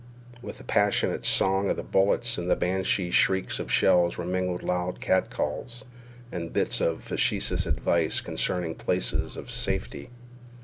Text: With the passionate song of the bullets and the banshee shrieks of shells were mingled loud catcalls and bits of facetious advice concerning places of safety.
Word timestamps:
With 0.41 0.57
the 0.57 0.63
passionate 0.63 1.27
song 1.27 1.69
of 1.69 1.77
the 1.77 1.83
bullets 1.83 2.39
and 2.39 2.49
the 2.49 2.55
banshee 2.55 3.11
shrieks 3.11 3.59
of 3.59 3.71
shells 3.71 4.17
were 4.17 4.25
mingled 4.25 4.63
loud 4.63 4.99
catcalls 4.99 5.85
and 6.31 6.51
bits 6.51 6.81
of 6.81 7.03
facetious 7.03 7.67
advice 7.67 8.19
concerning 8.19 8.73
places 8.73 9.37
of 9.37 9.51
safety. 9.51 10.09